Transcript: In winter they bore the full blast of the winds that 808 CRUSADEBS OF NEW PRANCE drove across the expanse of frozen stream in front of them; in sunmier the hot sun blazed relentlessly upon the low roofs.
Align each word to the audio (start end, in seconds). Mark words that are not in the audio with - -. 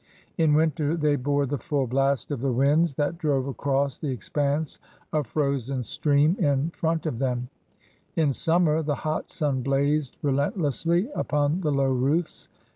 In 0.35 0.55
winter 0.55 0.97
they 0.97 1.15
bore 1.15 1.45
the 1.45 1.59
full 1.59 1.85
blast 1.85 2.31
of 2.31 2.39
the 2.41 2.51
winds 2.51 2.95
that 2.95 3.17
808 3.19 3.19
CRUSADEBS 3.19 3.37
OF 3.37 3.43
NEW 3.43 3.43
PRANCE 3.43 3.43
drove 3.43 3.47
across 3.47 3.99
the 3.99 4.09
expanse 4.09 4.79
of 5.13 5.27
frozen 5.27 5.83
stream 5.83 6.35
in 6.39 6.69
front 6.71 7.05
of 7.05 7.19
them; 7.19 7.49
in 8.15 8.29
sunmier 8.29 8.83
the 8.83 8.95
hot 8.95 9.29
sun 9.29 9.61
blazed 9.61 10.17
relentlessly 10.23 11.07
upon 11.13 11.61
the 11.61 11.71
low 11.71 11.91
roofs. 11.93 12.49